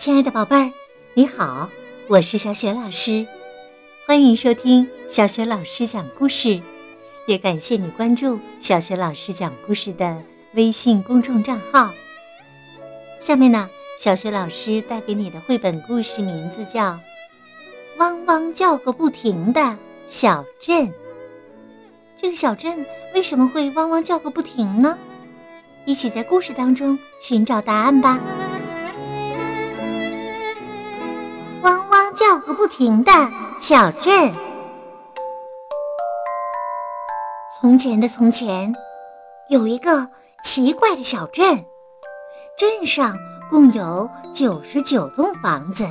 [0.00, 0.72] 亲爱的宝贝儿，
[1.12, 1.68] 你好，
[2.08, 3.26] 我是小雪老师，
[4.06, 6.58] 欢迎收听小雪老师讲故事，
[7.26, 10.22] 也感谢你关注小雪老师讲故事的
[10.54, 11.92] 微信公众账号。
[13.20, 13.68] 下面呢，
[13.98, 16.92] 小雪老师带给你的绘本故事名字叫
[17.98, 19.76] 《汪汪叫个不停的
[20.06, 20.86] 小镇》。
[22.16, 24.98] 这个小镇为什么会汪汪叫个不停呢？
[25.84, 28.18] 一起在故事当中寻找答案吧。
[32.54, 33.12] 不停的
[33.58, 34.32] 小镇。
[37.60, 38.74] 从前的从前，
[39.50, 40.08] 有一个
[40.42, 41.64] 奇怪的小镇，
[42.56, 43.16] 镇上
[43.50, 45.86] 共有九十九栋房子，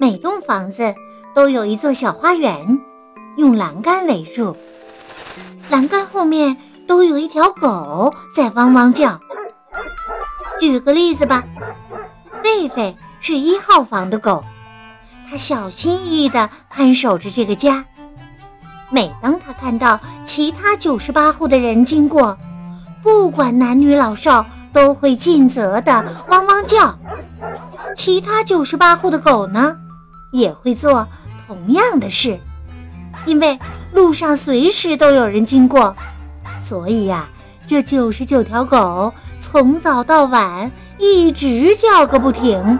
[0.00, 0.94] 每栋房子
[1.34, 2.80] 都有一座小花园，
[3.36, 4.56] 用栏杆围住。
[5.70, 6.56] 栏杆后面
[6.86, 9.18] 都有一条狗在汪汪叫。
[10.60, 11.42] 举个例子吧，
[12.44, 14.44] 狒狒是一号房的狗。
[15.32, 17.86] 他小心翼翼地看守着这个家。
[18.90, 22.36] 每当他看到其他九十八户的人经过，
[23.02, 26.98] 不管男女老少，都会尽责地汪汪叫。
[27.96, 29.74] 其他九十八户的狗呢，
[30.32, 31.08] 也会做
[31.46, 32.38] 同样的事。
[33.24, 33.58] 因为
[33.94, 35.96] 路上随时都有人经过，
[36.62, 37.30] 所以呀，
[37.66, 42.78] 这九十九条狗从早到晚一直叫个不停。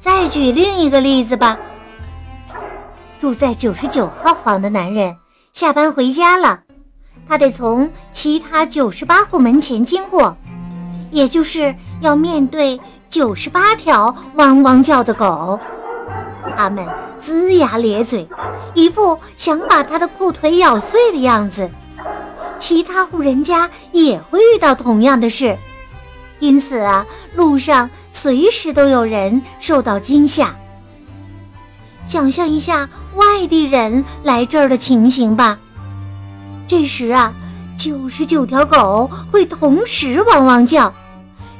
[0.00, 1.58] 再举另一个例子吧。
[3.18, 5.16] 住在九十九号房的男人
[5.52, 6.60] 下班回家了，
[7.28, 10.36] 他得从其他九十八户门前经过，
[11.10, 15.58] 也就是要面对九十八条汪汪叫的狗。
[16.56, 16.86] 它们
[17.20, 18.28] 龇牙咧嘴，
[18.74, 21.70] 一副想把他的裤腿咬碎的样子。
[22.56, 25.58] 其他户人家也会遇到同样的事。
[26.40, 30.56] 因此啊，路上随时都有人受到惊吓。
[32.04, 35.58] 想象一下外地人来这儿的情形吧。
[36.66, 37.34] 这时啊，
[37.76, 40.94] 九十九条狗会同时汪汪叫，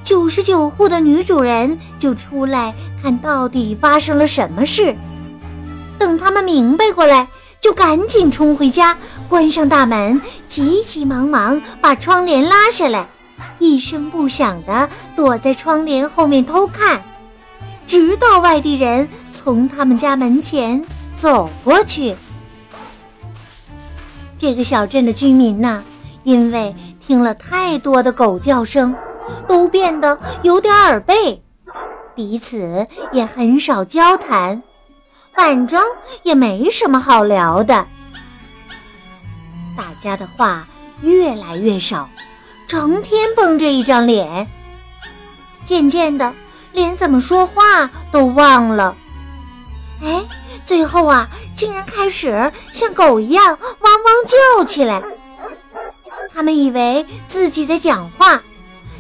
[0.03, 4.97] 九十九户的女主人就出来看到底发生了什么事。
[5.99, 7.29] 等他们明白过来，
[7.61, 8.97] 就赶紧冲回家，
[9.29, 13.09] 关上大门，急急忙忙把窗帘拉下来。
[13.59, 17.03] 一声不响地躲在窗帘后面偷看，
[17.87, 20.85] 直到外地人从他们家门前
[21.17, 22.17] 走过去。
[24.39, 25.83] 这个小镇的居民呢，
[26.23, 26.75] 因为
[27.05, 28.95] 听了太多的狗叫声，
[29.49, 31.43] 都变得有点耳背，
[32.15, 34.63] 彼此也很少交谈，
[35.35, 35.83] 反正
[36.23, 37.87] 也没什么好聊的。
[39.77, 40.69] 大家的话
[41.01, 42.09] 越来越少。
[42.69, 44.47] 成天绷着一张脸，
[45.65, 46.35] 渐渐的
[46.73, 48.95] 连怎么说话都忘了。
[50.03, 50.23] 哎，
[50.67, 54.15] 最后啊，竟然开始像狗一样汪汪
[54.59, 55.03] 叫起来。
[56.33, 58.43] 他们以为自己在讲话，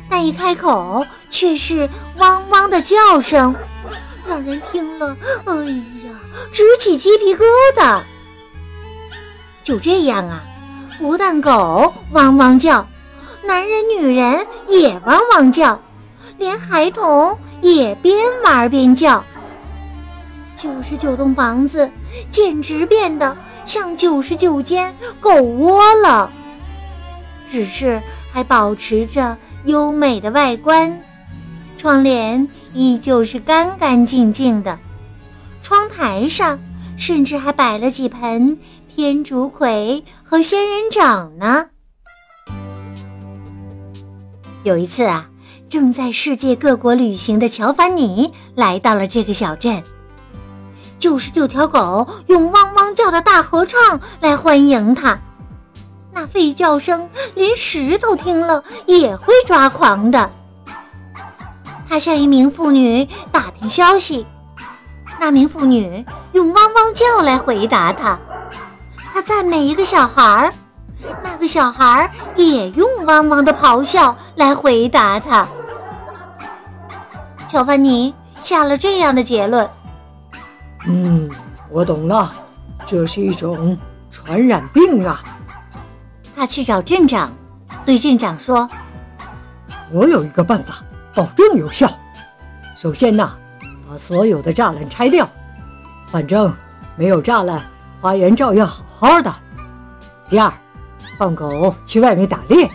[0.08, 3.54] 但一开口却是汪汪的叫声，
[4.26, 5.14] 让人听了，
[5.44, 6.18] 哎呀，
[6.50, 7.44] 直起鸡皮疙
[7.76, 8.00] 瘩。
[9.62, 10.42] 就这样啊，
[10.98, 12.88] 不但狗汪汪叫。
[13.48, 15.80] 男人、女人也汪汪叫，
[16.36, 18.14] 连孩童也边
[18.44, 19.24] 玩边叫。
[20.54, 21.90] 九十九栋房子
[22.30, 26.30] 简直变得像九十九间狗窝了，
[27.50, 31.02] 只是还保持着优美的外观，
[31.78, 34.78] 窗帘依旧是干干净净的，
[35.62, 36.60] 窗台上
[36.98, 38.58] 甚至还摆了几盆
[38.94, 41.70] 天竺葵和仙人掌呢。
[44.68, 45.30] 有一次啊，
[45.70, 49.82] 正在世界各国旅行的乔凡尼来到了这个小镇。
[50.98, 55.20] 九十九条狗用汪汪叫的大合唱来欢迎他，
[56.12, 60.30] 那吠叫声连石头听了也会抓狂的。
[61.88, 64.26] 他向一名妇女打听消息，
[65.18, 68.18] 那名妇女用汪汪叫来回答他。
[69.14, 70.52] 他赞美一个小孩儿。
[71.22, 75.46] 那个小孩也用汪汪的咆哮来回答他。
[77.48, 78.12] 乔凡尼
[78.42, 79.68] 下了这样的结论
[80.86, 81.30] ：“嗯，
[81.70, 82.30] 我懂了，
[82.84, 83.78] 这是一种
[84.10, 85.22] 传染病啊。”
[86.34, 87.32] 他去找镇长，
[87.86, 88.68] 对镇长说
[89.90, 90.82] ：“我有一个办法，
[91.14, 91.88] 保证有效。
[92.76, 93.30] 首先呢，
[93.88, 95.28] 把所有的栅栏拆掉，
[96.08, 96.52] 反正
[96.96, 97.62] 没有栅栏，
[98.00, 99.32] 花园照样好好的。
[100.28, 100.52] 第二。”
[101.18, 102.70] 放狗去外面打猎，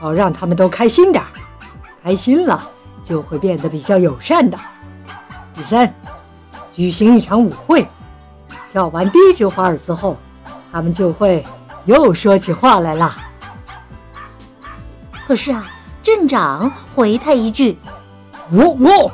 [0.00, 1.30] 好让他们都开心点儿。
[2.02, 2.60] 开心了，
[3.04, 4.58] 就会变得比较友善的。
[5.54, 5.94] 第三，
[6.70, 7.86] 举行一场舞会，
[8.72, 10.16] 跳完第一支华尔兹后，
[10.72, 11.44] 他们就会
[11.84, 13.16] 又说起话来了。
[15.26, 15.66] 可是啊，
[16.02, 17.78] 镇长回他一句
[18.50, 19.10] ：“我我。”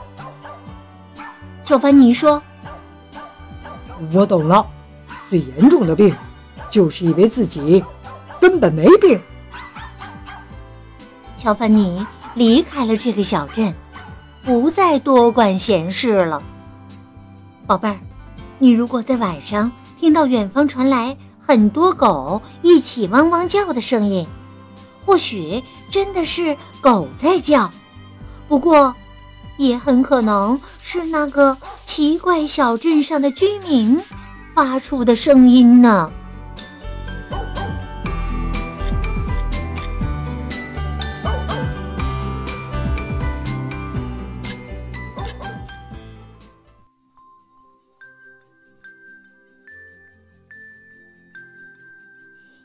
[1.65, 2.43] 乔凡尼说
[4.13, 4.67] ：“我懂了，
[5.31, 6.15] 最严重的病，
[6.69, 7.83] 就是以为自己
[8.53, 9.19] 根本没病。”
[11.39, 13.75] 乔凡尼离开了这个小镇，
[14.45, 16.43] 不再多管闲事了。
[17.67, 17.97] 宝贝儿，
[18.59, 24.27] 你如果在晚上听到远方传来很多狗一起汪汪叫的声音，
[25.07, 27.71] 或许真的是狗在叫，
[28.49, 28.95] 不过
[29.57, 31.57] 也很可能是那个
[31.87, 33.99] 奇怪小镇上的居民
[34.55, 36.13] 发出的声音呢。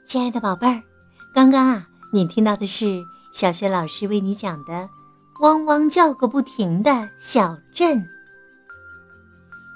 [0.07, 0.81] 亲爱的宝贝儿，
[1.33, 4.73] 刚刚啊，你听到的是小学老师为你讲的
[5.41, 7.97] 《汪汪叫个不停的小镇》。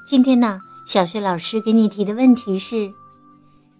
[0.07, 0.57] 今天呢，
[0.87, 2.89] 小学老师给你提的问题是：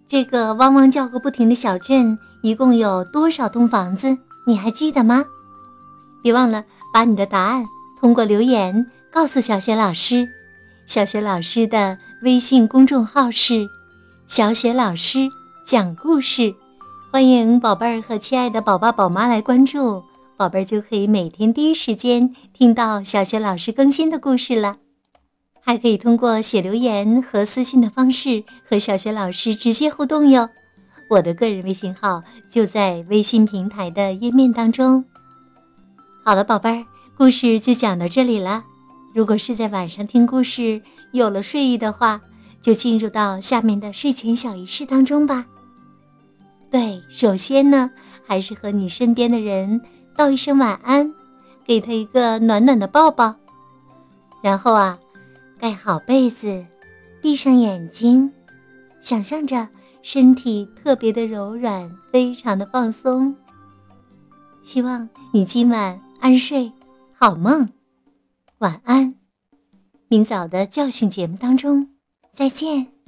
[0.06, 4.18] 这个汪汪叫个不停的小镇一共有多少栋房子？
[4.46, 5.24] 你还记得吗？
[6.22, 7.64] 别忘了把你的答案
[7.98, 10.28] 通过留言告诉小学老师。
[10.86, 13.66] 小学老师的微信公众号是
[14.28, 15.30] “小雪老师”。
[15.64, 16.54] 讲故事，
[17.12, 20.02] 欢迎宝贝儿和亲爱的宝爸宝妈来关注，
[20.36, 24.78] 宝贝儿就可以每天第一时间听到小学老师更新的故事了。
[25.60, 30.48] 还可以通过写留言和私信的方式和小学老师直接互动哟。
[31.10, 35.04] 我的个人微信号就在微信平台的页面当中。
[36.24, 36.84] 好了，宝贝儿，
[37.16, 38.64] 故事就讲到这里了。
[39.14, 40.82] 如果是在晚上听故事
[41.12, 42.20] 有了睡意的话，
[42.62, 45.46] 就进入到下面的睡前小仪式当中吧。
[46.70, 47.90] 对，首先呢，
[48.26, 49.80] 还是和你身边的人
[50.16, 51.12] 道一声晚安，
[51.66, 53.34] 给他一个暖暖的抱抱。
[54.42, 54.98] 然后啊，
[55.58, 56.64] 盖好被子，
[57.20, 58.32] 闭上眼睛，
[59.02, 59.68] 想象着
[60.02, 63.36] 身体特别的柔软，非常的放松。
[64.64, 66.72] 希望你今晚安睡，
[67.12, 67.68] 好梦，
[68.58, 69.14] 晚安。
[70.08, 71.91] 明早的叫醒节目当中。
[72.32, 73.01] 再见。